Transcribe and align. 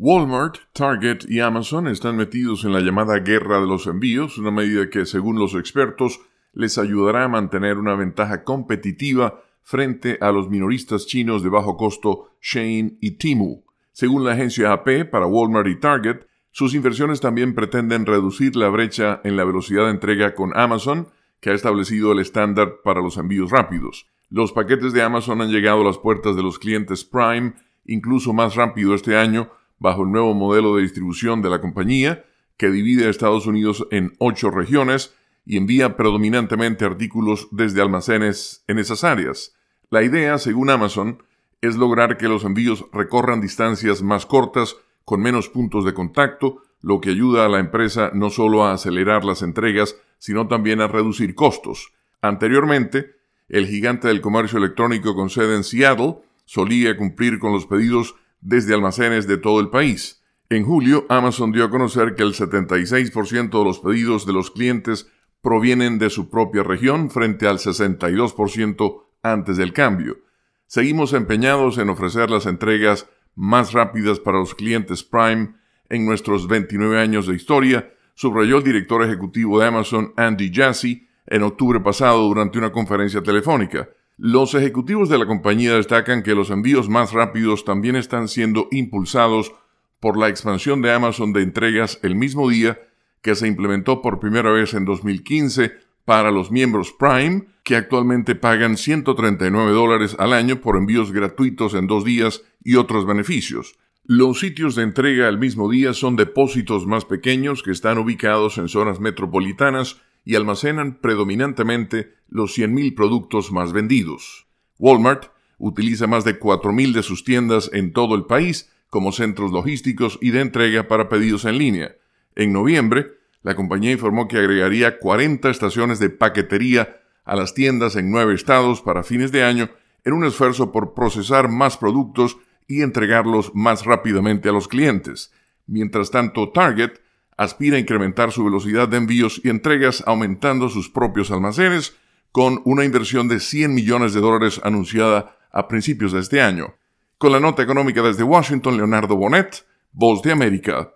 Walmart, 0.00 0.58
Target 0.74 1.28
y 1.28 1.40
Amazon 1.40 1.88
están 1.88 2.16
metidos 2.16 2.64
en 2.64 2.72
la 2.72 2.78
llamada 2.78 3.18
guerra 3.18 3.60
de 3.60 3.66
los 3.66 3.88
envíos, 3.88 4.38
una 4.38 4.52
medida 4.52 4.88
que, 4.90 5.04
según 5.04 5.40
los 5.40 5.56
expertos, 5.56 6.20
les 6.52 6.78
ayudará 6.78 7.24
a 7.24 7.28
mantener 7.28 7.78
una 7.78 7.96
ventaja 7.96 8.44
competitiva 8.44 9.42
frente 9.64 10.16
a 10.20 10.30
los 10.30 10.48
minoristas 10.48 11.08
chinos 11.08 11.42
de 11.42 11.48
bajo 11.48 11.76
costo 11.76 12.30
Shane 12.40 12.96
y 13.00 13.18
Timu. 13.18 13.64
Según 13.90 14.24
la 14.24 14.34
agencia 14.34 14.72
AP, 14.72 15.10
para 15.10 15.26
Walmart 15.26 15.66
y 15.66 15.80
Target, 15.80 16.28
sus 16.52 16.74
inversiones 16.74 17.20
también 17.20 17.56
pretenden 17.56 18.06
reducir 18.06 18.54
la 18.54 18.68
brecha 18.68 19.20
en 19.24 19.36
la 19.36 19.44
velocidad 19.44 19.86
de 19.86 19.90
entrega 19.90 20.36
con 20.36 20.56
Amazon, 20.56 21.08
que 21.40 21.50
ha 21.50 21.54
establecido 21.54 22.12
el 22.12 22.20
estándar 22.20 22.82
para 22.84 23.00
los 23.00 23.16
envíos 23.16 23.50
rápidos. 23.50 24.06
Los 24.30 24.52
paquetes 24.52 24.92
de 24.92 25.02
Amazon 25.02 25.40
han 25.42 25.50
llegado 25.50 25.80
a 25.80 25.84
las 25.84 25.98
puertas 25.98 26.36
de 26.36 26.44
los 26.44 26.60
clientes 26.60 27.04
Prime 27.04 27.54
incluso 27.84 28.32
más 28.32 28.54
rápido 28.54 28.94
este 28.94 29.16
año 29.16 29.50
bajo 29.78 30.02
el 30.02 30.10
nuevo 30.10 30.34
modelo 30.34 30.76
de 30.76 30.82
distribución 30.82 31.42
de 31.42 31.50
la 31.50 31.60
compañía, 31.60 32.24
que 32.56 32.70
divide 32.70 33.06
a 33.06 33.10
Estados 33.10 33.46
Unidos 33.46 33.86
en 33.90 34.14
ocho 34.18 34.50
regiones 34.50 35.14
y 35.46 35.56
envía 35.56 35.96
predominantemente 35.96 36.84
artículos 36.84 37.48
desde 37.50 37.80
almacenes 37.80 38.64
en 38.66 38.78
esas 38.78 39.04
áreas. 39.04 39.54
La 39.90 40.02
idea, 40.02 40.36
según 40.38 40.68
Amazon, 40.68 41.22
es 41.60 41.76
lograr 41.76 42.18
que 42.18 42.28
los 42.28 42.44
envíos 42.44 42.84
recorran 42.92 43.40
distancias 43.40 44.02
más 44.02 44.26
cortas 44.26 44.76
con 45.04 45.20
menos 45.20 45.48
puntos 45.48 45.84
de 45.84 45.94
contacto, 45.94 46.62
lo 46.82 47.00
que 47.00 47.10
ayuda 47.10 47.46
a 47.46 47.48
la 47.48 47.60
empresa 47.60 48.10
no 48.12 48.30
solo 48.30 48.64
a 48.64 48.72
acelerar 48.72 49.24
las 49.24 49.42
entregas, 49.42 49.96
sino 50.18 50.46
también 50.48 50.80
a 50.80 50.88
reducir 50.88 51.34
costos. 51.34 51.92
Anteriormente, 52.20 53.16
el 53.48 53.66
gigante 53.66 54.08
del 54.08 54.20
comercio 54.20 54.58
electrónico 54.58 55.14
con 55.14 55.30
sede 55.30 55.56
en 55.56 55.64
Seattle 55.64 56.18
solía 56.44 56.96
cumplir 56.96 57.38
con 57.38 57.52
los 57.52 57.66
pedidos 57.66 58.16
desde 58.40 58.74
almacenes 58.74 59.26
de 59.26 59.38
todo 59.38 59.60
el 59.60 59.70
país. 59.70 60.22
En 60.50 60.64
julio, 60.64 61.04
Amazon 61.08 61.52
dio 61.52 61.64
a 61.64 61.70
conocer 61.70 62.14
que 62.14 62.22
el 62.22 62.32
76% 62.32 63.50
de 63.50 63.64
los 63.64 63.80
pedidos 63.80 64.24
de 64.26 64.32
los 64.32 64.50
clientes 64.50 65.10
provienen 65.42 65.98
de 65.98 66.10
su 66.10 66.30
propia 66.30 66.62
región 66.62 67.10
frente 67.10 67.46
al 67.46 67.58
62% 67.58 69.02
antes 69.22 69.56
del 69.56 69.72
cambio. 69.72 70.18
Seguimos 70.66 71.12
empeñados 71.12 71.78
en 71.78 71.90
ofrecer 71.90 72.30
las 72.30 72.46
entregas 72.46 73.08
más 73.34 73.72
rápidas 73.72 74.20
para 74.20 74.38
los 74.38 74.54
clientes 74.54 75.04
Prime 75.04 75.54
en 75.88 76.04
nuestros 76.04 76.48
29 76.48 77.00
años 77.00 77.26
de 77.26 77.34
historia, 77.34 77.94
subrayó 78.14 78.58
el 78.58 78.64
director 78.64 79.02
ejecutivo 79.02 79.60
de 79.60 79.66
Amazon, 79.66 80.12
Andy 80.16 80.50
Jassy, 80.52 81.08
en 81.26 81.42
octubre 81.42 81.80
pasado 81.80 82.26
durante 82.26 82.58
una 82.58 82.72
conferencia 82.72 83.22
telefónica. 83.22 83.88
Los 84.20 84.54
ejecutivos 84.54 85.08
de 85.08 85.16
la 85.16 85.26
compañía 85.26 85.76
destacan 85.76 86.24
que 86.24 86.34
los 86.34 86.50
envíos 86.50 86.88
más 86.88 87.12
rápidos 87.12 87.64
también 87.64 87.94
están 87.94 88.26
siendo 88.26 88.66
impulsados 88.72 89.52
por 90.00 90.18
la 90.18 90.28
expansión 90.28 90.82
de 90.82 90.92
Amazon 90.92 91.32
de 91.32 91.42
entregas 91.42 92.00
el 92.02 92.16
mismo 92.16 92.48
día 92.48 92.80
que 93.22 93.36
se 93.36 93.46
implementó 93.46 94.02
por 94.02 94.18
primera 94.18 94.50
vez 94.50 94.74
en 94.74 94.84
2015 94.84 95.70
para 96.04 96.32
los 96.32 96.50
miembros 96.50 96.92
Prime, 96.98 97.46
que 97.62 97.76
actualmente 97.76 98.34
pagan 98.34 98.76
139 98.76 99.70
dólares 99.70 100.16
al 100.18 100.32
año 100.32 100.60
por 100.60 100.76
envíos 100.76 101.12
gratuitos 101.12 101.74
en 101.74 101.86
dos 101.86 102.04
días 102.04 102.42
y 102.64 102.74
otros 102.74 103.06
beneficios. 103.06 103.78
Los 104.02 104.40
sitios 104.40 104.74
de 104.74 104.82
entrega 104.82 105.28
el 105.28 105.38
mismo 105.38 105.70
día 105.70 105.94
son 105.94 106.16
depósitos 106.16 106.88
más 106.88 107.04
pequeños 107.04 107.62
que 107.62 107.70
están 107.70 107.98
ubicados 107.98 108.58
en 108.58 108.68
zonas 108.68 108.98
metropolitanas 108.98 110.00
y 110.28 110.36
almacenan 110.36 110.98
predominantemente 111.00 112.12
los 112.28 112.58
100.000 112.58 112.94
productos 112.94 113.50
más 113.50 113.72
vendidos. 113.72 114.46
Walmart 114.78 115.32
utiliza 115.56 116.06
más 116.06 116.22
de 116.22 116.38
4.000 116.38 116.92
de 116.92 117.02
sus 117.02 117.24
tiendas 117.24 117.70
en 117.72 117.94
todo 117.94 118.14
el 118.14 118.26
país 118.26 118.70
como 118.90 119.12
centros 119.12 119.52
logísticos 119.52 120.18
y 120.20 120.30
de 120.32 120.42
entrega 120.42 120.86
para 120.86 121.08
pedidos 121.08 121.46
en 121.46 121.56
línea. 121.56 121.96
En 122.34 122.52
noviembre, 122.52 123.06
la 123.42 123.56
compañía 123.56 123.90
informó 123.90 124.28
que 124.28 124.36
agregaría 124.36 124.98
40 124.98 125.48
estaciones 125.48 125.98
de 125.98 126.10
paquetería 126.10 127.00
a 127.24 127.34
las 127.34 127.54
tiendas 127.54 127.96
en 127.96 128.10
nueve 128.10 128.34
estados 128.34 128.82
para 128.82 129.04
fines 129.04 129.32
de 129.32 129.44
año 129.44 129.70
en 130.04 130.12
un 130.12 130.26
esfuerzo 130.26 130.72
por 130.72 130.92
procesar 130.92 131.48
más 131.48 131.78
productos 131.78 132.36
y 132.66 132.82
entregarlos 132.82 133.54
más 133.54 133.86
rápidamente 133.86 134.50
a 134.50 134.52
los 134.52 134.68
clientes. 134.68 135.32
Mientras 135.66 136.10
tanto, 136.10 136.50
Target 136.50 137.00
aspira 137.38 137.76
a 137.76 137.80
incrementar 137.80 138.32
su 138.32 138.44
velocidad 138.44 138.88
de 138.88 138.98
envíos 138.98 139.40
y 139.42 139.48
entregas 139.48 140.02
aumentando 140.06 140.68
sus 140.68 140.90
propios 140.90 141.30
almacenes 141.30 141.96
con 142.32 142.60
una 142.64 142.84
inversión 142.84 143.28
de 143.28 143.40
100 143.40 143.72
millones 143.72 144.12
de 144.12 144.20
dólares 144.20 144.60
anunciada 144.62 145.36
a 145.50 145.66
principios 145.68 146.12
de 146.12 146.20
este 146.20 146.42
año. 146.42 146.74
Con 147.16 147.32
la 147.32 147.40
nota 147.40 147.62
económica 147.62 148.02
desde 148.02 148.22
Washington, 148.22 148.76
Leonardo 148.76 149.16
Bonet, 149.16 149.64
Voz 149.92 150.20
de 150.22 150.32
América. 150.32 150.86